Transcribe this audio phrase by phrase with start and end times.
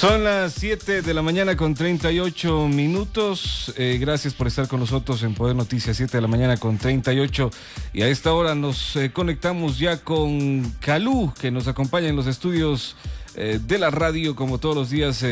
[0.00, 3.70] Son las 7 de la mañana con 38 minutos.
[3.76, 7.50] Eh, gracias por estar con nosotros en Poder Noticias, 7 de la mañana con 38.
[7.92, 12.26] Y a esta hora nos eh, conectamos ya con Calú, que nos acompaña en los
[12.28, 12.96] estudios
[13.34, 15.22] eh, de la radio, como todos los días,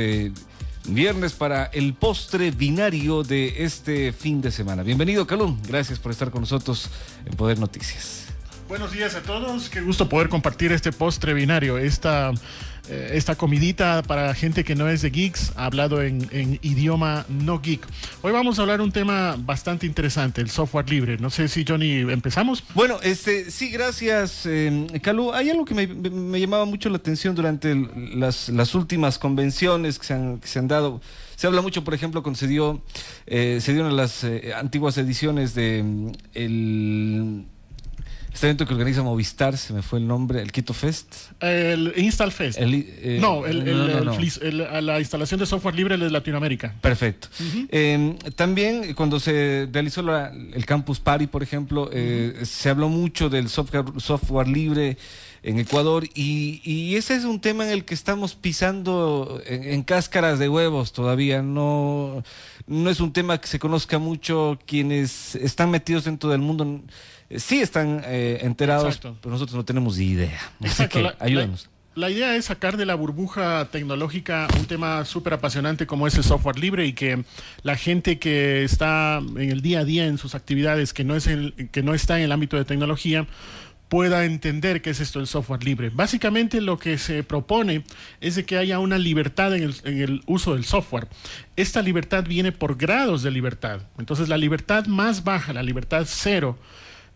[0.87, 4.83] viernes, para el postre binario de este fin de semana.
[4.83, 5.57] Bienvenido, Calú.
[5.67, 6.91] Gracias por estar con nosotros
[7.25, 8.28] en Poder Noticias.
[8.69, 9.71] Buenos días a todos.
[9.71, 12.33] Qué gusto poder compartir este postre binario, esta
[12.91, 17.81] eh, esta comidita para gente que no es de geeks, hablado en, idioma no geek.
[18.21, 21.17] Hoy vamos a hablar un tema bastante interesante, el software libre.
[21.17, 22.63] No sé si Johnny empezamos.
[22.75, 24.47] Bueno, este sí, gracias,
[25.01, 25.33] Calú.
[25.33, 27.75] Hay algo que me, llamaba mucho la atención durante
[28.15, 31.01] las, últimas convenciones que se han, dado.
[31.37, 32.83] Se habla mucho, por ejemplo, cuando se dio,
[33.27, 37.47] eh, se dieron las eh, antiguas ediciones de mm, el
[38.33, 41.15] este evento que organiza Movistar, se me fue el nombre, el Quito Fest.
[41.41, 42.59] El Install Fest.
[42.61, 46.75] Eh, no, la instalación de software libre de Latinoamérica.
[46.81, 47.29] Perfecto.
[47.71, 53.49] Em, también cuando se realizó el Campus Party, por ejemplo, eh, se habló mucho del
[53.49, 54.97] software, software libre
[55.43, 60.49] en Ecuador y, ese es un tema en el que estamos pisando en, cáscaras de
[60.49, 61.43] huevos todavía.
[61.43, 62.23] No,
[62.67, 64.59] no es un tema que se conozca mucho.
[64.67, 66.83] Quienes están metidos dentro del mundo
[67.37, 70.41] sí están eh, enterados, pero nosotros no tenemos idea.
[70.63, 71.69] Así que ayúdanos.
[71.95, 76.23] La, idea es sacar de la burbuja tecnológica un tema súper apasionante como es el
[76.23, 77.25] software libre y que
[77.63, 81.27] la gente que está en el día a día en sus actividades, que no, es
[81.27, 83.27] el, que no está en el ámbito de tecnología,
[83.89, 85.91] pueda entender qué es esto del software libre.
[85.91, 87.85] Básicamente lo que se propone
[88.21, 91.09] es de que haya una libertad en el, en el, uso del software.
[91.57, 93.81] Esta libertad viene por grados de libertad.
[93.99, 96.59] Entonces la libertad más baja, la libertad cero,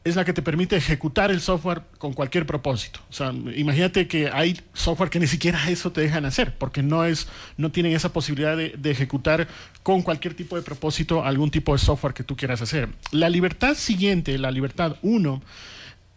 [0.05, 3.00] es la que te permite ejecutar el software con cualquier propósito.
[3.08, 7.05] O sea, imagínate que hay software que ni siquiera eso te dejan hacer, porque no
[7.05, 9.49] es, no tienen esa posibilidad de, ejecutar
[9.82, 12.88] con cualquier tipo de propósito algún tipo de software que tú quieras hacer.
[13.12, 15.43] La libertad siguiente, la libertad 1,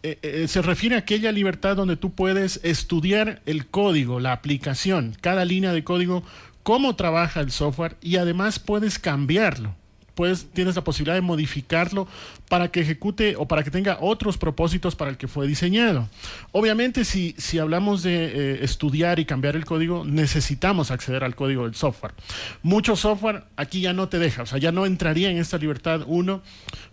[0.03, 5.15] eh, eh, se refiere a aquella libertad donde tú puedes estudiar el código, la aplicación,
[5.21, 6.23] cada línea de código,
[6.63, 9.75] cómo trabaja el software y además puedes cambiarlo
[10.15, 12.07] pues tienes la posibilidad de modificarlo
[12.49, 16.09] para que ejecute o para que tenga otros propósitos para el que fue diseñado.
[16.51, 21.65] Obviamente, si, si hablamos de eh, estudiar y cambiar el código, necesitamos acceder al código
[21.65, 22.13] del software.
[22.63, 26.01] Mucho software aquí ya no te deja, o sea, ya no entraría en esta libertad
[26.07, 26.41] uno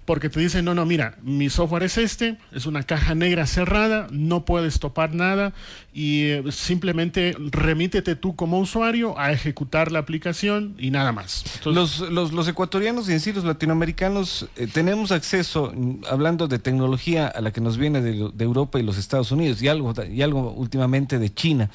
[0.05, 4.09] porque te dice, no, no, mira, mi software es este, es una caja negra cerrada,
[4.11, 5.53] no puedes topar nada
[5.95, 11.45] y simplemente remítete tú como usuario a ejecutar la aplicación y nada más.
[11.65, 16.59] los, los, los ecuatorianos y en sí los latinoamericanos eh, tenemos acceso, mm, hablando de
[16.59, 20.23] tecnología, a la que nos viene de, Europa y los Estados Unidos y algo, y
[20.23, 21.71] algo últimamente de China.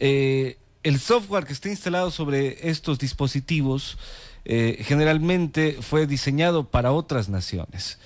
[0.00, 3.98] Eh, el software que está instalado sobre estos dispositivos
[4.44, 7.98] eh, generalmente fue diseñado para otras naciones.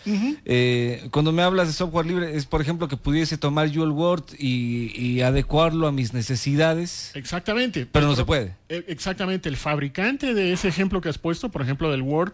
[1.11, 4.25] cuando me hablas de software libre, es por ejemplo que pudiese tomar yo el Word
[4.39, 7.11] y, adecuarlo a mis necesidades.
[7.15, 7.87] Exactamente.
[7.87, 8.55] Pero, no se puede.
[8.69, 9.49] E, exactamente.
[9.49, 12.33] El fabricante de ese ejemplo que has puesto, por ejemplo del Word,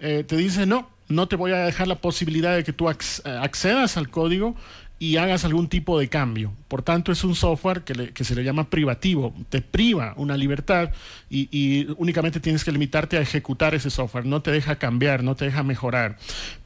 [0.00, 3.96] eh, te dice no, no te voy a dejar la posibilidad de que tú accedas
[3.96, 4.56] al código
[4.98, 6.52] y hagas algún tipo de cambio.
[6.68, 10.90] Por tanto, es un software que, se le llama privativo, te priva una libertad
[11.28, 15.46] y, únicamente tienes que limitarte a ejecutar ese software, no te deja cambiar, no te
[15.46, 16.16] deja mejorar.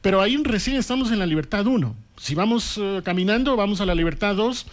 [0.00, 1.94] Pero ahí recién estamos en la libertad 1.
[2.16, 4.66] Si vamos eh, caminando, vamos a la libertad 2.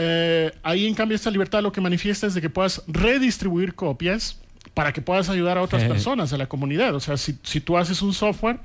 [0.00, 4.40] Eh, ahí en cambio esta libertad lo que manifiesta es de que puedas redistribuir copias
[4.78, 6.94] para que puedas ayudar a otras personas, a la comunidad.
[6.94, 8.60] O sea, si, si, tú haces un software,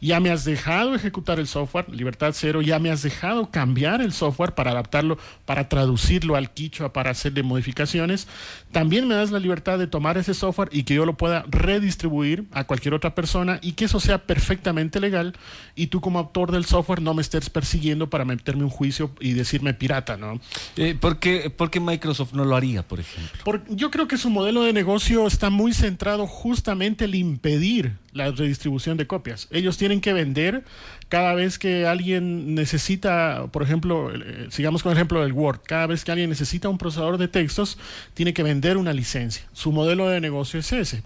[0.00, 4.12] ya me has dejado ejecutar el software, libertad cero, ya me has dejado cambiar el
[4.12, 8.28] software para adaptarlo, para traducirlo al quichua, para hacerle modificaciones,
[8.70, 12.44] también me das la libertad de tomar ese software y que yo lo pueda redistribuir
[12.52, 15.34] a cualquier otra persona y que eso sea perfectamente legal
[15.74, 19.32] y tú como autor del software no me estés persiguiendo para meterme un juicio y
[19.32, 20.38] decirme pirata, ¿no?
[20.76, 21.50] Eh, ¿por, qué,
[21.80, 23.62] Microsoft no lo haría, por ejemplo?
[23.68, 28.96] yo creo que su modelo de negocio está muy centrado justamente en impedir la redistribución
[28.96, 29.48] de copias.
[29.50, 30.64] Ellos tienen que vender
[31.08, 35.86] cada vez que alguien necesita, por ejemplo, eh, sigamos con el ejemplo del Word, cada
[35.86, 37.78] vez que alguien necesita un procesador de textos,
[38.14, 39.44] tiene que vender una licencia.
[39.52, 41.02] Su modelo de negocio es ese.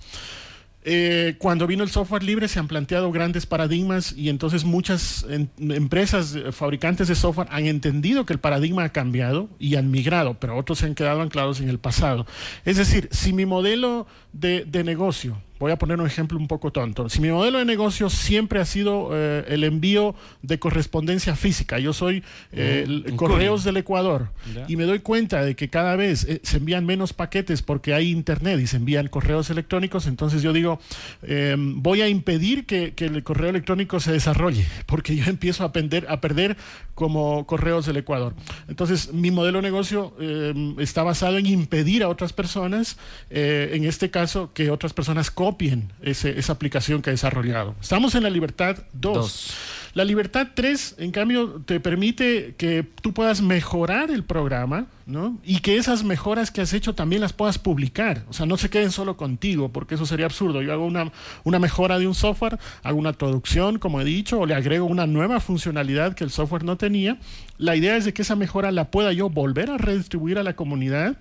[0.82, 6.34] Eh, cuando vino el software libre se han planteado grandes paradigmas y entonces muchas empresas,
[6.34, 10.56] eh, fabricantes de software han entendido que el paradigma ha cambiado y han migrado, pero
[10.56, 12.26] otros se han quedado anclados en el pasado.
[12.64, 17.10] Es decir, si mi modelo de, negocio Voy a poner un ejemplo un poco tonto.
[17.10, 21.92] Si mi modelo de negocio siempre ha sido eh, el envío de correspondencia física, yo
[21.92, 24.30] soy eh, Correos del Ecuador
[24.68, 28.10] y me doy cuenta de que cada vez eh, se envían menos paquetes porque hay
[28.10, 30.80] internet y se envían correos electrónicos, entonces yo digo,
[31.22, 35.72] em, voy a impedir que, el correo electrónico se desarrolle porque yo empiezo a,
[36.08, 36.56] a perder
[36.94, 38.34] como Correos del Ecuador.
[38.68, 42.96] Entonces mi modelo de negocio em, está basado en impedir a otras personas,
[43.28, 47.74] en este caso, que otras personas copien esa aplicación que ha desarrollado.
[47.80, 49.54] Estamos en la libertad 2.
[49.94, 55.36] La libertad 3, en cambio, te permite que tú puedas mejorar el programa, ¿no?
[55.42, 58.22] Y que esas mejoras que has hecho también las puedas publicar.
[58.28, 60.62] O sea, no se queden solo contigo, porque eso sería absurdo.
[60.62, 61.10] Yo hago una,
[61.42, 65.08] una mejora de un software, hago una traducción, como he dicho, o le agrego una
[65.08, 67.18] nueva funcionalidad que el software no tenía.
[67.58, 70.54] La idea es de que esa mejora la pueda yo volver a redistribuir a la
[70.54, 71.16] comunidad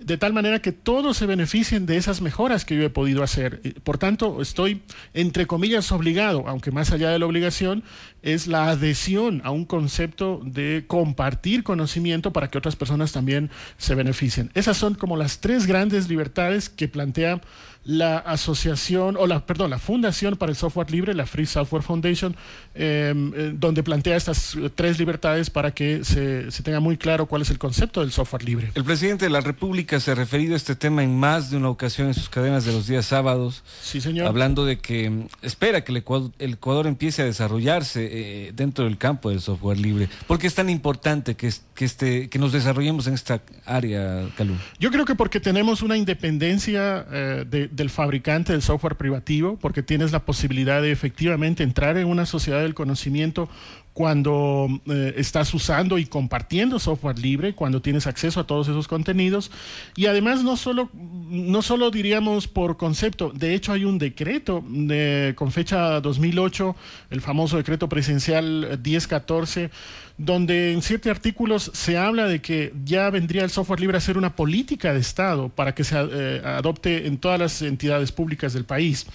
[0.00, 3.60] de tal manera que todos se beneficien de esas mejoras que yo he podido hacer.
[3.84, 4.82] Por tanto, estoy,
[5.14, 7.84] entre comillas, obligado, aunque más allá de la obligación,
[8.22, 13.94] es la adhesión a un concepto de compartir conocimiento para que otras personas también se
[13.94, 14.50] beneficien.
[14.54, 17.40] Esas son como las tres grandes libertades que plantea
[17.84, 22.36] la asociación, o la, perdón, la Fundación para el Software Libre, la Free Software Foundation,
[22.74, 27.42] em, eh, donde plantea estas tres libertades para que se, se, tenga muy claro cuál
[27.42, 28.70] es el concepto del software libre.
[28.74, 31.70] El presidente de la República se ha referido a este tema en más de una
[31.70, 33.62] ocasión en sus cadenas de los días sábados.
[33.82, 34.26] Sí, señor.
[34.26, 39.30] Hablando de que em, espera que el Ecuador, empiece a desarrollarse eh, dentro del campo
[39.30, 40.08] del software libre.
[40.26, 44.54] ¿Por qué es tan importante que, que, este, que nos desarrollemos en esta área, Calú?
[44.78, 49.82] Yo creo que porque tenemos una independencia eh, de del fabricante del software privativo, porque
[49.82, 53.48] tienes la posibilidad de efectivamente entrar en una sociedad del conocimiento
[53.92, 59.50] cuando eh, estás usando y compartiendo software libre, cuando tienes acceso a todos esos contenidos.
[59.96, 65.34] Y además no solo, no solo diríamos por concepto, de hecho hay un decreto de,
[65.36, 66.76] con fecha 2008,
[67.10, 69.70] el famoso decreto presidencial 1014,
[70.16, 74.18] donde en siete artículos se habla de que ya vendría el software libre a ser
[74.18, 78.64] una política de Estado para que se eh, adopte en todas las entidades públicas del
[78.64, 79.06] país.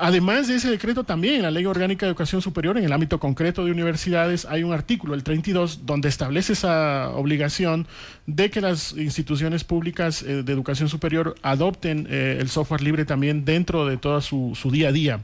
[0.00, 3.18] Además de ese decreto, también en la Ley Orgánica de Educación Superior, en el ámbito
[3.18, 7.88] concreto de universidades, hay un artículo, el 32, donde establece esa obligación
[8.26, 13.44] de que las instituciones públicas eh, de educación superior adopten eh, el software libre también
[13.44, 15.20] dentro de todo su, día a día.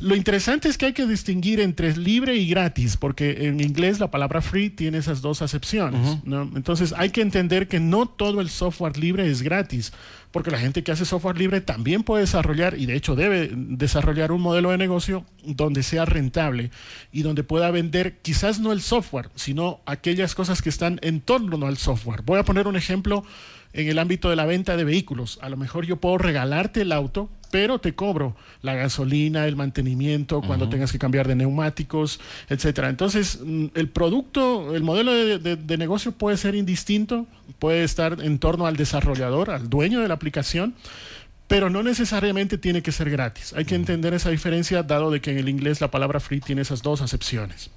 [0.00, 4.10] Lo interesante es que hay que distinguir entre libre y gratis, porque en inglés la
[4.10, 6.18] palabra free tiene esas dos acepciones.
[6.26, 9.92] Entonces hay que entender que no todo el software libre es gratis
[10.30, 14.32] porque la gente que hace software libre también puede desarrollar y de hecho debe desarrollar
[14.32, 16.70] un modelo de negocio donde sea rentable
[17.12, 21.66] y donde pueda vender quizás no el software, sino aquellas cosas que están en torno
[21.66, 22.22] al software.
[22.22, 23.24] Voy a poner un ejemplo
[23.72, 25.38] en el ámbito de la venta de vehículos.
[25.42, 30.42] A lo mejor yo puedo regalarte el auto, pero te cobro la gasolina, el mantenimiento,
[30.42, 32.88] cuando tengas que cambiar de neumáticos, etcétera.
[32.88, 37.26] Entonces, mm, el producto, el modelo de, negocio puede ser indistinto,
[37.58, 40.74] puede estar en torno al desarrollador, al dueño de la aplicación,
[41.46, 43.54] pero no necesariamente tiene que ser gratis.
[43.56, 46.62] Hay que entender esa diferencia, dado de que en el inglés la palabra free tiene
[46.62, 47.70] esas dos acepciones.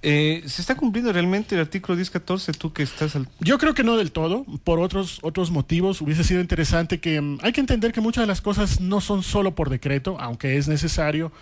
[0.00, 2.52] Eh, ¿Se está cumpliendo realmente el artículo 1014?
[2.52, 3.28] Tú que estás al...
[3.40, 6.00] Yo creo que no del todo, por otros, otros motivos.
[6.00, 7.20] Hubiese sido interesante que...
[7.20, 10.56] Mm, hay que entender que muchas de las cosas no son solo por decreto, aunque
[10.56, 11.32] es necesario.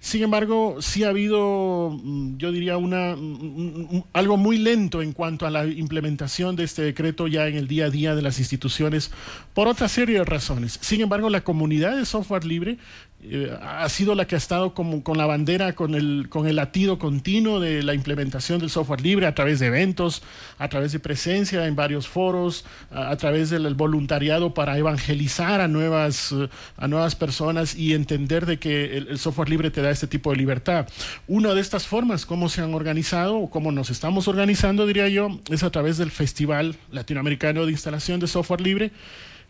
[0.00, 5.46] Sin embargo, sí ha habido, mm, yo diría, una, mm, algo muy lento en cuanto
[5.46, 9.10] a la implementación de este decreto ya en el día a día de las instituciones
[9.54, 10.78] por otra serie de razones.
[10.82, 12.78] Sin embargo, la comunidad de software libre
[13.22, 16.56] eh, ha sido la que ha estado como, con la bandera, con el, con el
[16.56, 20.22] latido continuo de la implementación del software libre a través de eventos,
[20.58, 26.30] a través de presencia en varios foros, a, través del voluntariado para evangelizar a nuevas,
[26.32, 30.30] eh, a nuevas personas y entender de que el, software libre te da este tipo
[30.30, 30.86] de libertad.
[31.26, 35.40] Una de estas formas, cómo se han organizado o cómo nos estamos organizando, diría yo,
[35.50, 38.92] es a través del Festival Latinoamericano de Instalación de Software Libre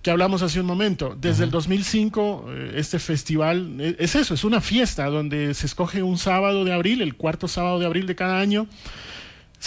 [0.06, 1.16] que hablamos hace un momento.
[1.20, 6.00] Desde el 2005, eh, este festival eh, es eso, es una fiesta donde se escoge
[6.04, 8.68] un sábado de abril, el cuarto sábado de abril de cada año,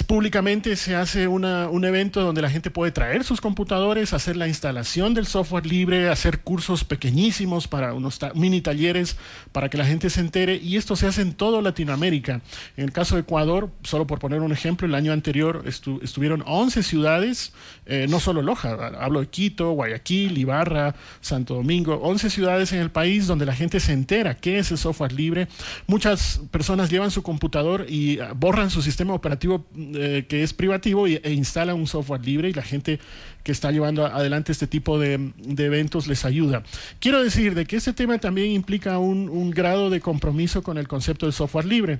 [0.07, 5.13] Públicamente se hace un evento donde la gente puede traer sus computadores, hacer la instalación
[5.13, 9.17] del software libre, hacer cursos pequeñísimos para unos mini talleres
[9.51, 12.41] para que la gente se entere y esto se hace en toda Latinoamérica.
[12.77, 16.81] En el caso de Ecuador, solo por poner un ejemplo, el año anterior estuvieron 11
[16.81, 17.53] ciudades,
[17.85, 22.89] eh, no solo Loja, hablo de Quito, Guayaquil, Ibarra, Santo Domingo, 11 ciudades en el
[22.89, 25.47] país donde la gente se entera qué es el software libre.
[25.87, 31.07] Muchas personas llevan su computador y ah, borran su sistema operativo eh, que es privativo
[31.07, 32.99] e, instala un software libre y la gente
[33.43, 36.63] que está llevando adelante este tipo de, eventos les ayuda.
[36.99, 41.25] Quiero decir de que este tema también implica un, grado de compromiso con el concepto
[41.25, 41.99] de software libre.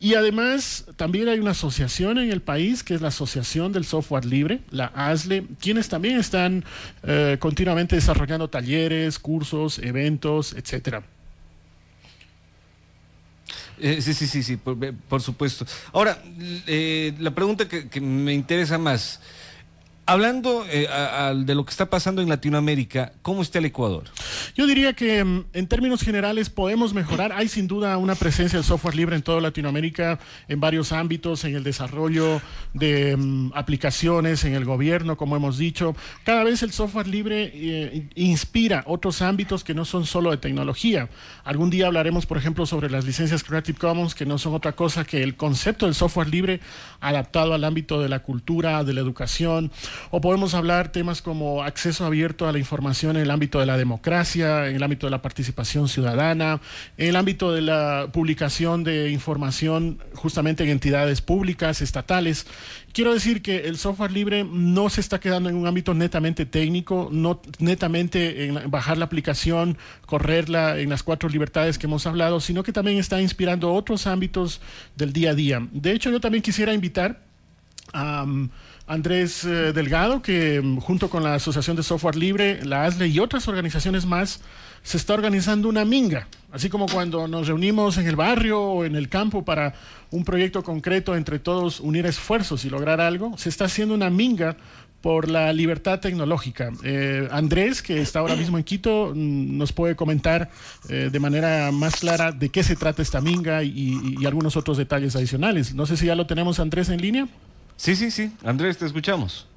[0.00, 4.24] Y además también hay una asociación en el país que es la Asociación del Software
[4.24, 6.64] Libre, la ASLE, quienes también están
[7.04, 11.04] eh, continuamente desarrollando talleres, cursos, eventos, etcétera.
[13.84, 15.66] Eh, sí, sí, sí, sí, por, supuesto.
[15.92, 16.22] Ahora,
[16.68, 19.18] eh, la pregunta que, me interesa más,
[20.04, 20.88] Hablando eh,
[21.44, 24.04] de lo que está pasando en Latinoamérica, ¿cómo está el Ecuador?
[24.56, 27.32] Yo diría que mm, en términos generales podemos mejorar.
[27.32, 30.18] Hay sin duda una presencia del software libre en toda Latinoamérica,
[30.48, 32.42] en varios ámbitos, en el desarrollo
[32.74, 35.94] de mm, aplicaciones, en el gobierno, como hemos dicho.
[36.24, 41.10] Cada vez el software libre eh, inspira otros ámbitos que no son solo de tecnología.
[41.44, 45.04] Algún día hablaremos, por ejemplo, sobre las licencias Creative Commons, que no son otra cosa
[45.04, 46.58] que el concepto del software libre
[47.00, 49.70] adaptado al ámbito de la cultura, de la educación
[50.10, 53.76] o podemos hablar temas como acceso abierto a la información en el ámbito de la
[53.76, 56.60] democracia, en el ámbito de la participación ciudadana,
[56.96, 62.46] en el ámbito de la publicación de información justamente en entidades públicas, estatales.
[62.92, 67.08] Quiero decir que el software libre no se está quedando en un ámbito netamente técnico,
[67.10, 72.62] no netamente en bajar la aplicación, correrla en las cuatro libertades que hemos hablado, sino
[72.62, 74.60] que también está inspirando otros ámbitos
[74.96, 75.66] del día a día.
[75.72, 77.31] De hecho, yo también quisiera invitar
[77.92, 78.26] a...
[78.86, 83.18] Andrés eh, Delgado, que mm, junto con la Asociación de Software Libre, la ASLE y
[83.20, 84.40] otras organizaciones más,
[84.82, 88.96] se está organizando una minga, así como cuando nos reunimos en el barrio o en
[88.96, 89.74] el campo para
[90.10, 94.56] un proyecto concreto entre todos unir esfuerzos y lograr algo, se está haciendo una minga
[95.00, 96.70] por la libertad tecnológica.
[96.84, 100.50] Eh, Andrés, que está ahora mismo en Quito, mm, nos puede comentar
[100.88, 105.16] eh, de manera más clara de qué se trata esta minga y algunos otros detalles
[105.16, 105.74] adicionales.
[105.74, 107.28] No sé si ya lo tenemos, Andrés, en línea.
[107.82, 108.30] Sí, sí, sí.
[108.44, 109.48] Andrés, te escuchamos.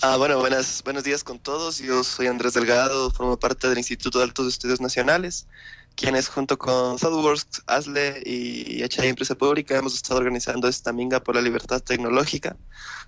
[0.00, 1.76] Ah, bueno, buenas, buenos días con todos.
[1.76, 5.46] Yo soy Andrés Delgado, formo parte del Instituto de Altos Estudios Nacionales,
[5.94, 11.34] quienes junto con ThoughtWorks, ASLE y HI Empresa Pública hemos estado organizando esta minga por
[11.34, 12.56] la libertad tecnológica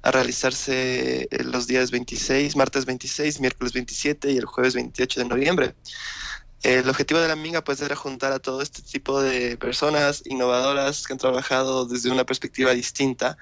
[0.02, 5.74] a realizarse los días 26, martes 26, miércoles 27 y el jueves 28 de noviembre.
[6.62, 11.06] El objetivo de la Minga pues era juntar a todo este tipo de personas innovadoras
[11.06, 13.38] que han trabajado desde una perspectiva distinta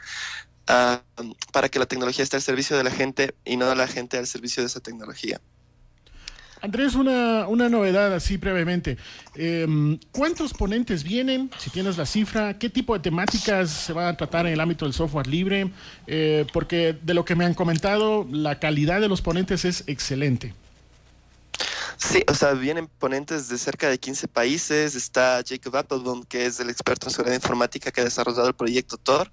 [0.67, 1.01] ah,
[1.53, 4.27] para que la tecnología esté al servicio de la gente y no la gente al
[4.27, 5.41] servicio de esa tecnología.
[6.61, 8.97] Andrés, una, una novedad así brevemente.
[9.35, 11.51] Em, ¿Cuántos ponentes vienen?
[11.59, 14.85] Si tienes la cifra, ¿qué tipo de temáticas se van a tratar en el ámbito
[14.85, 15.71] del software libre?
[16.07, 20.55] Eh, porque de lo que me han comentado, la calidad de los ponentes es excelente.
[21.99, 24.95] Sí, o sea, vienen ponentes de cerca de 15 países.
[24.95, 28.97] Está Jacob Applebaum, que es el experto en seguridad informática que ha desarrollado el proyecto
[28.97, 29.31] Tor.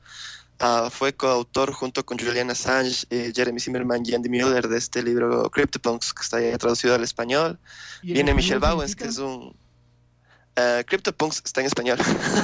[0.61, 5.03] Uh, fue coautor junto con Julian Assange, eh, Jeremy Zimmerman y Andy Mueller de este
[5.03, 7.59] libro CryptoPunks, que está ya traducido al español.
[8.01, 9.55] Viene Michelle Bowens, que es un...
[10.55, 11.97] Uh, CryptoPunks está en español.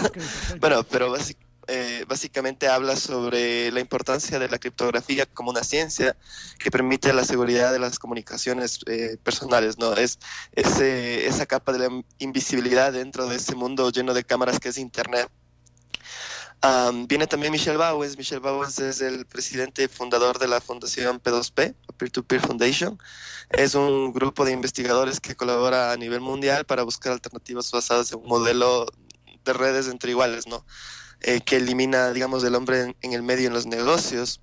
[0.59, 6.17] bueno, pero básicamente eh, básicamente habla sobre la importancia de la criptografía como una ciencia
[6.57, 9.93] que permite la seguridad de las comunicaciones eh, personales, ¿no?
[9.93, 10.17] Es
[10.53, 14.77] ese, esa capa de la invisibilidad dentro de ese mundo lleno de cámaras que es
[14.79, 15.29] Internet.
[17.07, 18.17] viene también Michelle Bowes.
[18.17, 22.97] Michelle Bowes es el presidente fundador de la fundación P2P, Peer-to-Peer Foundation.
[23.51, 28.19] Es un grupo de investigadores que colabora a nivel mundial para buscar alternativas basadas en
[28.19, 28.87] un modelo
[29.45, 30.65] de redes entre iguales, ¿no?
[31.21, 34.39] Eh, que elimina, digamos, del hombre en, el medio en los negocios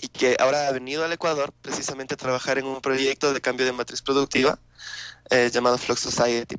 [0.00, 3.66] y que ahora ha venido al Ecuador precisamente a trabajar en un proyecto de cambio
[3.66, 4.58] de matriz productiva
[5.30, 6.56] eh, llamado Flux Society.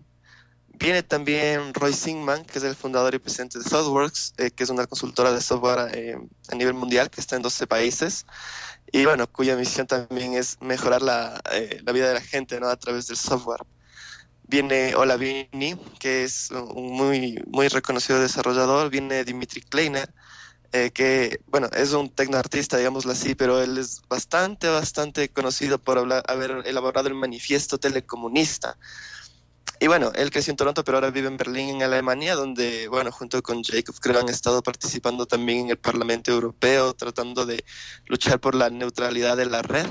[0.80, 4.70] Viene también Roy Singman, que es el fundador y presidente de ThoughtWorks, eh, que es
[4.70, 5.80] una consultora de software
[6.50, 8.25] a nivel mundial que está en 12 países
[8.92, 11.42] y bueno, cuya misión también es mejorar la,
[11.84, 12.68] la vida de la gente ¿no?
[12.68, 13.66] a través del software
[14.48, 20.13] viene Olavini, que es un muy, muy reconocido desarrollador, viene Dimitri Kleiner,
[20.74, 25.98] eh, que, bueno, es un tecnoartista, digámoslo así, pero él es bastante, bastante conocido por
[26.27, 28.77] haber elaborado el manifiesto telecomunista.
[29.80, 33.12] Y bueno, él creció en Toronto, pero ahora vive en Berlín, en Alemania, donde, bueno,
[33.12, 37.63] junto con Jacob creo han estado participando también en el Parlamento Europeo, tratando de
[38.08, 39.86] luchar por la neutralidad de la red.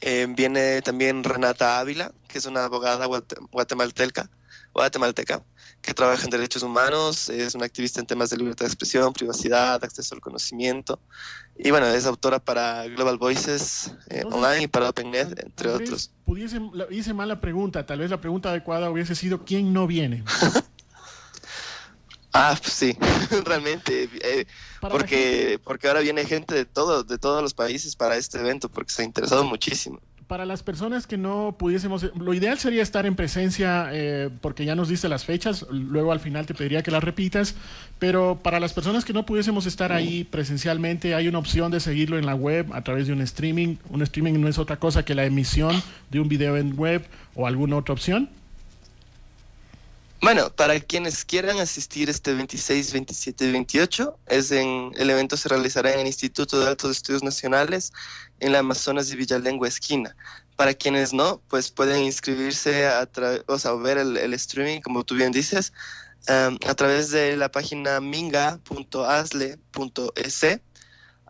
[0.00, 3.06] Eh, viene también Renata Ávila, que es una abogada
[3.50, 4.30] guatemalteca,
[4.72, 5.42] guatemalteca
[5.80, 9.82] que trabaja en derechos humanos, es una activista en temas de libertad de expresión, privacidad,
[9.82, 10.98] acceso al conocimiento.
[11.56, 16.10] Y bueno, es autora para Global Voices eh, Online y para OpenNet, entre otros.
[16.24, 16.60] Pudiese,
[16.90, 20.24] hice mala pregunta, tal vez la pregunta adecuada hubiese sido ¿quién no viene?
[22.38, 22.96] Ah, pues sí,
[23.46, 24.46] realmente, eh,
[24.80, 28.92] porque, porque ahora viene gente de todo, de todos los países para este evento, porque
[28.92, 33.14] se ha interesado muchísimo para las personas que no pudiésemos, lo ideal sería estar en
[33.14, 37.04] presencia, eh, porque ya nos diste las fechas, luego al final te pediría que las
[37.04, 37.54] repitas,
[37.98, 42.18] pero para las personas que no pudiésemos estar ahí presencialmente, hay una opción de seguirlo
[42.18, 43.76] en la web a través de un streaming.
[43.88, 47.46] Un streaming no es otra cosa que la emisión de un video en web o
[47.46, 48.28] alguna otra opción.
[50.22, 55.48] Bueno, para quienes quieran asistir este 26, 27 y 28, es en, el evento se
[55.48, 57.92] realizará en el Instituto de Altos Estudios Nacionales
[58.40, 60.16] en la Amazonas de Villalengua Esquina.
[60.56, 63.06] Para quienes no, pues pueden inscribirse a
[63.46, 65.74] o sea, ver el, streaming, como tú bien dices,
[66.28, 68.60] um, a través de la página minga.asle.es.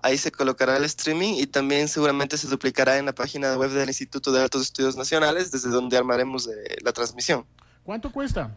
[0.03, 3.89] Ahí se colocará el streaming y también seguramente se duplicará en la página web del
[3.89, 7.45] Instituto de Altos Estudios Nacionales, desde donde armaremos eh, la transmisión.
[7.83, 8.57] ¿Cuánto cuesta?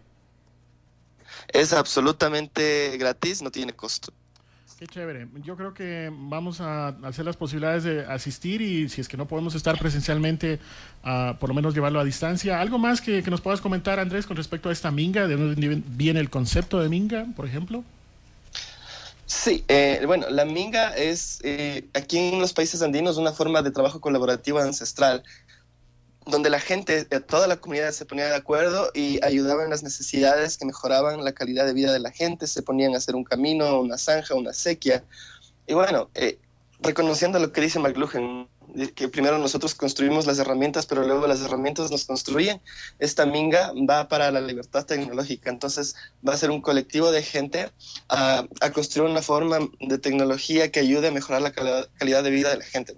[1.53, 4.13] Es absolutamente gratis, no tiene costo.
[4.79, 5.27] Qué chévere.
[5.43, 9.27] Yo creo que vamos a hacer las posibilidades de asistir y si es que no
[9.27, 10.57] podemos estar presencialmente,
[11.37, 12.61] por lo menos llevarlo a distancia.
[12.61, 15.27] ¿Algo más que, nos puedas comentar, Andrés, con respecto a esta minga?
[15.27, 17.83] ¿De dónde viene el concepto de minga, por ejemplo?
[19.25, 23.71] Sí, eh, bueno, la minga es eh, aquí en los países andinos una forma de
[23.71, 25.23] trabajo colaborativo ancestral
[26.29, 30.57] donde la gente, eh, toda la comunidad se ponía de acuerdo y ayudaban las necesidades
[30.57, 33.79] que mejoraban la calidad de vida de la gente, se ponían a hacer un camino,
[33.79, 35.03] una zanja, una sequía.
[35.67, 36.39] Y bueno, eh,
[36.79, 38.47] reconociendo lo que dice McLuhan,
[38.95, 42.61] que primero nosotros construimos las herramientas, pero luego las herramientas nos construyen,
[42.99, 45.49] esta minga va para la libertad tecnológica.
[45.49, 45.95] Entonces
[46.27, 47.71] va a ser un colectivo de gente
[48.09, 52.57] a construir una forma de tecnología que ayude a mejorar la calidad de vida de
[52.57, 52.95] la gente.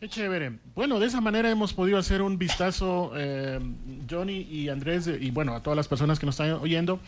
[0.00, 0.52] Qué chévere.
[0.76, 3.58] Bueno, de esa manera hemos podido hacer un vistazo, eh,
[4.08, 7.00] Johnny y Andrés, y bueno, a todas las personas que nos están oyendo.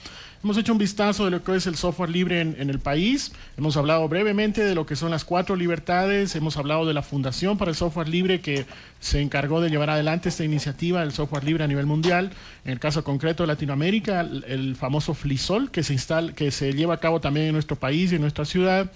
[0.42, 3.30] Hemos hecho un vistazo de lo que es el software libre en, el país.
[3.56, 6.34] Hemos hablado brevemente de lo que son las cuatro libertades.
[6.34, 8.66] Hemos hablado de la Fundación para el Software Libre que
[8.98, 12.32] se encargó de llevar adelante esta iniciativa del software libre a nivel mundial.
[12.64, 16.94] En el caso concreto de Latinoamérica, el, famoso FLISOL que se, instala, que se lleva
[16.94, 18.90] a cabo también en nuestro país y en nuestra ciudad.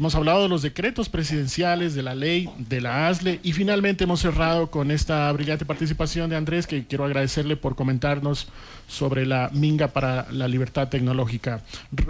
[0.00, 4.20] Hemos hablado de los decretos presidenciales, de la ley, de la ASLE y finalmente hemos
[4.20, 8.48] cerrado con esta brillante participación de Andrés, que quiero agradecerle por comentarnos
[8.88, 11.60] sobre la Minga para la Libertad Tecnológica.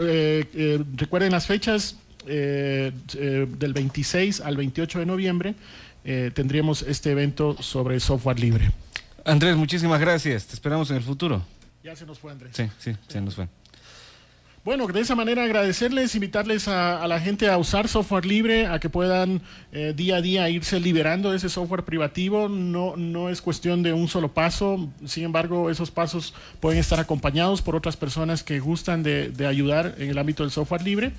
[0.01, 1.97] Eh, eh, recuerden las fechas
[2.29, 2.93] eh,
[3.59, 5.55] del 26 al 28 de noviembre.
[6.05, 8.71] tendríamos este evento sobre software libre.
[9.25, 10.47] Andrés, muchísimas gracias.
[10.47, 11.45] Te esperamos en el futuro.
[11.83, 12.53] Ya se nos fue, Andrés.
[12.55, 13.49] Sí, sí, se nos fue.
[14.63, 18.91] Bueno, de esa manera agradecerles, invitarles a, la gente a usar software libre, a que
[18.91, 19.41] puedan
[19.73, 22.47] eh, día a día irse liberando de ese software privativo.
[22.51, 27.63] No, no es cuestión de un solo paso, sin embargo, esos pasos pueden estar acompañados
[27.63, 31.13] por otras personas que gustan de, de ayudar en el ámbito del software libre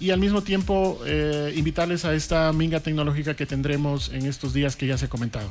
[0.00, 4.76] y al mismo tiempo eh, invitarles a esta minga tecnológica que tendremos en estos días
[4.76, 5.48] que ya se ha comentado.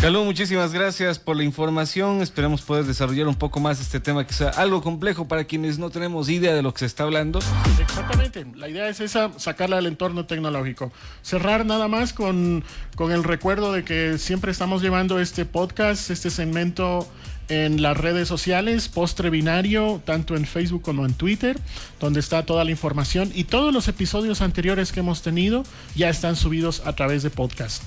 [0.00, 2.20] Calú, muchísimas gracias por la información.
[2.20, 5.90] Esperamos poder desarrollar un poco más este tema que sea algo complejo para quienes no
[5.90, 7.38] tenemos idea de lo que se está hablando.
[7.80, 10.92] Exactamente, la idea es esa, sacarla del entorno tecnológico.
[11.22, 12.64] Cerrar nada más con,
[12.96, 17.08] con el recuerdo de que siempre estamos llevando este podcast, este segmento
[17.48, 21.58] en las redes sociales, Postre Binario, tanto en Facebook como en Twitter,
[22.00, 26.36] donde está toda la información y todos los episodios anteriores que hemos tenido ya están
[26.36, 27.82] subidos a través de podcast.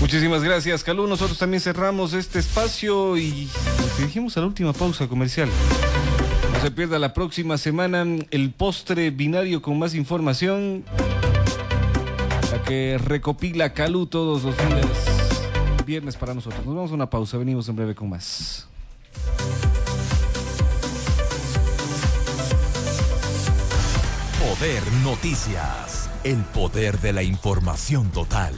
[0.00, 1.06] Muchísimas gracias, Calú.
[1.06, 3.48] Nosotros también cerramos este espacio y
[3.78, 5.48] nos dirigimos a la última pausa comercial.
[6.52, 10.84] No se pierda la próxima semana el postre binario con más información.
[12.50, 15.11] La que recopila Calú todos los días
[15.84, 16.64] viernes para nosotros.
[16.64, 18.68] Nos vamos a una pausa, venimos en breve con más.
[24.38, 28.54] Poder Noticias, el poder de la información total.